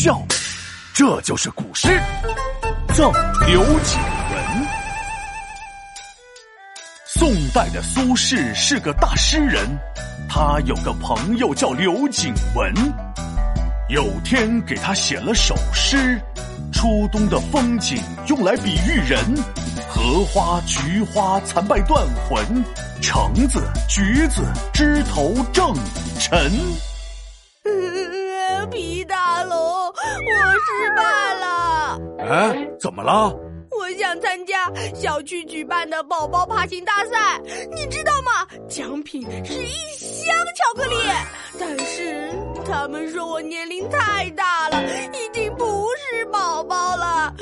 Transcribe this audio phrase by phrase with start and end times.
[0.00, 0.18] 笑。
[0.94, 1.88] 这就是古诗
[2.94, 3.12] 《赠
[3.46, 4.00] 刘景
[4.30, 4.64] 文》。
[7.04, 9.68] 宋代的苏轼是个大诗人，
[10.26, 12.72] 他有个朋友叫刘景文，
[13.90, 16.18] 有天给他写了首诗。
[16.72, 19.22] 初冬的风景用来比喻人，
[19.86, 22.64] 荷花、菊花残败断魂，
[23.02, 25.74] 橙子、橘子枝头正
[26.18, 26.50] 沉。
[28.70, 29.69] 皮大龙，
[30.16, 30.32] 我
[30.66, 31.98] 失败了。
[32.20, 33.34] 哎，怎么了？
[33.70, 37.40] 我想参加小区举办的宝宝爬行大赛，
[37.74, 38.46] 你知道吗？
[38.68, 40.96] 奖品是一箱巧克力，
[41.58, 42.32] 但是
[42.66, 47.32] 他们说我年龄太大了，已经不是宝宝了。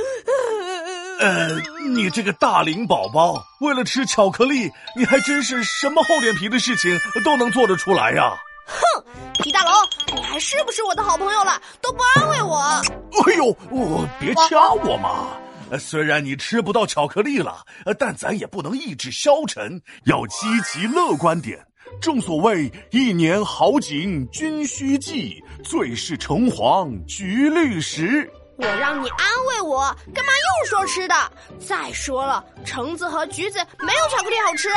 [1.21, 1.49] 呃，
[1.95, 8.37] 你这个大龄宝宝，为了吃巧克力，你还真是什么厚脸皮的事情都能做得出来呀！
[8.67, 9.05] 哼，
[9.43, 9.73] 皮大龙，
[10.07, 11.59] 你还是不是我的好朋友了？
[11.81, 12.59] 都不安慰我。
[12.59, 15.31] 哎呦，我别掐我嘛！
[15.79, 17.65] 虽然你吃不到巧克力了，
[17.99, 21.59] 但咱也不能意志消沉，要积极乐观点。
[21.99, 28.31] 正所谓“一年好景君须记，最是橙黄橘绿时”。
[28.59, 31.15] 我让你安慰我，干嘛又说吃的？
[31.59, 34.69] 再说了，橙子和橘子没有巧克力好吃。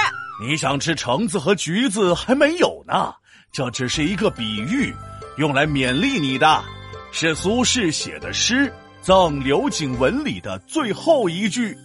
[0.41, 3.13] 你想吃橙子和橘子还没有呢，
[3.51, 4.93] 这只是一个比喻，
[5.37, 6.63] 用来勉励你的，
[7.11, 8.67] 是苏轼写的诗
[9.01, 11.77] 《赠刘景文》里的最后一句。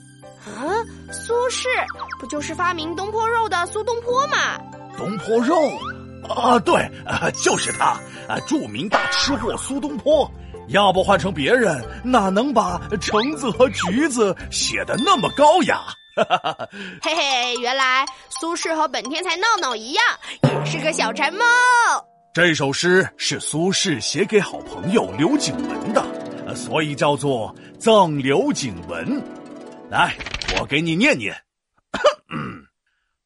[0.45, 0.63] 啊，
[1.13, 1.67] 苏轼
[2.19, 4.59] 不就是发明东坡肉的苏东坡吗？
[4.97, 5.57] 东坡肉，
[6.29, 10.31] 啊，对，啊，就是他，啊，著名大吃货苏东坡。
[10.69, 15.83] 要不换成别人，哪能把橙子和橘子写的那么高雅？
[17.03, 20.05] 嘿嘿，原来苏轼和本天才闹闹一样，
[20.43, 21.45] 也是个小馋猫。
[22.37, 29.07] 这首诗是苏轼写给好朋友刘景文的，所以叫做《赠刘景文》。
[29.89, 30.15] 来，
[30.61, 31.35] 我给你念念：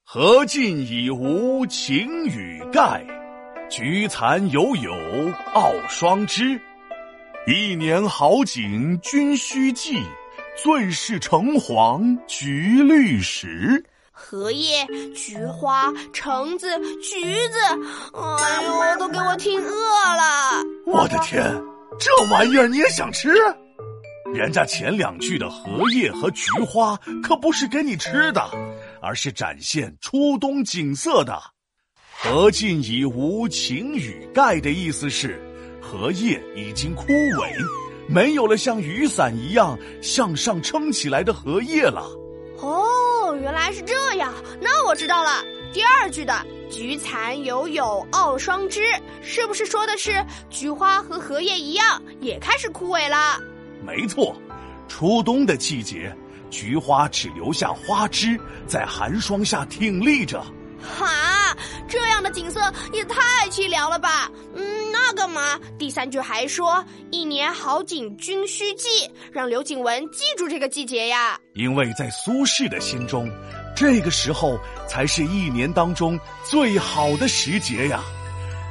[0.04, 3.04] 荷尽已无擎雨盖，
[3.68, 4.92] 菊残犹有
[5.54, 6.60] 傲霜枝。
[7.48, 10.00] 一年好景君须记，
[10.62, 13.84] 最是橙黄橘绿时。
[14.22, 16.68] 荷叶、菊花、橙子、
[17.00, 17.58] 橘子，
[18.12, 19.70] 哎呦，给我听饿
[20.16, 20.62] 了！
[20.86, 21.42] 我的天，
[21.98, 23.34] 这玩意儿你也想吃？
[24.32, 28.40] 人家前两句的荷叶和菊花可不是给你吃的，
[29.02, 31.40] 而是展现初冬景色的。
[32.12, 35.40] 荷尽已无擎雨盖的意思是。
[35.82, 37.50] 荷叶已经枯萎，
[38.06, 42.02] 没有了像雨伞一样向上撑起来的荷叶了。
[42.58, 45.42] 哦，原来是这样，那我知道了。
[45.72, 46.32] 第二句的
[46.70, 48.80] “菊残犹有傲霜枝”，
[49.22, 53.38] 是不是说的是菊花和荷叶一样，也开始枯萎了？
[53.84, 54.34] 没错，
[54.88, 56.14] 初冬的季节，
[56.50, 60.42] 菊花只留下花枝，在寒霜下挺立着。
[60.80, 61.29] 哈，
[61.90, 62.60] 这样的景色
[62.92, 64.30] 也太凄凉了吧！
[64.54, 65.58] 嗯，那干嘛？
[65.76, 68.88] 第三句还说“一年好景君须记”，
[69.32, 71.36] 让刘景文记住这个季节呀。
[71.54, 73.28] 因为在苏轼的心中，
[73.74, 74.56] 这个时候
[74.88, 78.00] 才是一年当中最好的时节呀。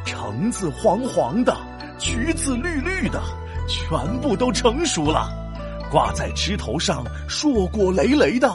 [0.06, 1.56] 橙子黄黄的，
[2.00, 3.22] 橘子绿绿的，
[3.68, 5.30] 全部都成熟了，
[5.91, 8.50] 挂在枝头上，硕果累累的，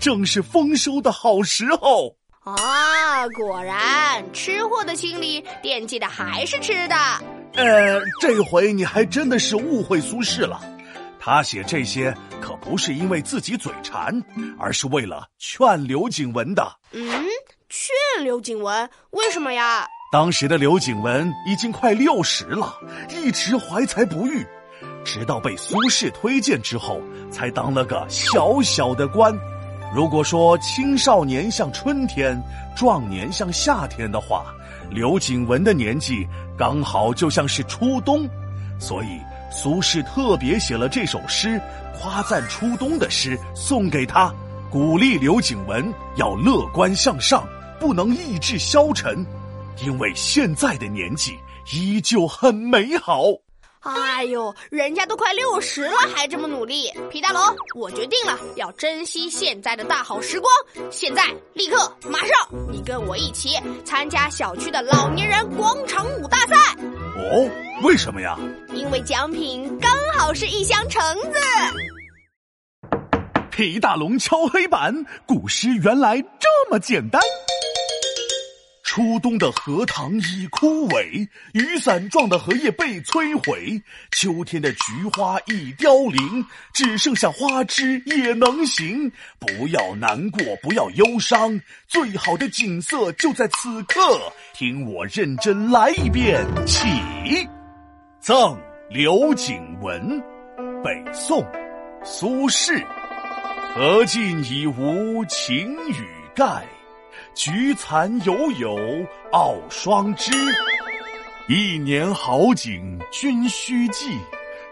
[0.00, 2.16] 正是丰收的好时候。
[2.46, 6.94] 啊，果然，吃货的心里惦记的还是吃的。
[7.54, 10.60] 呃，这回你还真的是误会苏轼了。
[11.18, 14.22] 他写这些可不是因为自己嘴馋，
[14.60, 16.64] 而是为了劝刘景文的。
[16.92, 17.24] 嗯，
[17.68, 17.92] 劝
[18.22, 18.88] 刘景文？
[19.10, 19.84] 为什么呀？
[20.12, 22.76] 当时的刘景文已经快六十了，
[23.10, 24.46] 一直怀才不遇，
[25.04, 29.36] 直到被苏轼推荐之后，才当了个小小的官。
[29.94, 32.40] 如果说青少年像春天，
[32.74, 34.44] 壮年像夏天的话，
[34.90, 36.26] 刘景文的年纪
[36.56, 38.28] 刚好就像是初冬，
[38.78, 39.20] 所以
[39.50, 41.60] 苏轼特别写了这首诗，
[41.98, 44.34] 夸赞初冬的诗送给他，
[44.70, 47.46] 鼓励刘景文要乐观向上，
[47.80, 49.24] 不能意志消沉，
[49.82, 51.38] 因为现在的年纪
[51.72, 53.22] 依旧很美好。
[53.86, 56.90] 哎呦，人家都快六十了，还这么努力。
[57.10, 57.40] 皮大龙，
[57.74, 60.52] 我决定了，要珍惜现在的大好时光。
[60.90, 63.50] 现在，立刻，马上，你跟我一起
[63.84, 66.56] 参加小区的老年人广场舞大赛。
[67.16, 67.48] 哦，
[67.82, 68.36] 为什么呀？
[68.74, 71.38] 因为奖品刚好是一箱橙子。
[73.50, 77.18] 皮大龙敲黑板，古诗原来这么简单。
[78.96, 83.82] 初冬的荷塘已枯萎，雨伞状的荷叶被摧毁。
[84.10, 89.12] 秋天的菊花已凋零，只剩下花枝也能行。
[89.38, 94.18] 不要难过，不要忧伤，最好的景色就在此刻。
[94.54, 96.88] 听我认真来一遍，起。
[98.18, 98.58] 赠
[98.88, 100.18] 刘景文，
[100.82, 101.44] 北宋，
[102.02, 102.82] 苏轼。
[103.74, 106.02] 荷尽已无擎雨
[106.34, 106.66] 盖。
[107.36, 108.78] 菊残犹有
[109.30, 110.32] 傲霜枝，
[111.48, 114.08] 一年好景君须记，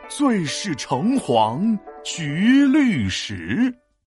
[0.08, 3.83] 最是橙黄橘绿时。